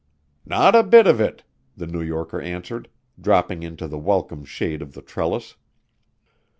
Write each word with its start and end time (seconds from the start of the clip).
"Not 0.47 0.73
a 0.73 0.81
bit 0.81 1.05
of 1.05 1.21
it," 1.21 1.43
the 1.77 1.85
New 1.85 2.01
Yorker 2.01 2.41
answered, 2.41 2.89
dropping 3.21 3.61
into 3.61 3.87
the 3.87 3.99
welcome 3.99 4.43
shade 4.43 4.81
of 4.81 4.93
the 4.95 5.01
trellis. 5.03 5.57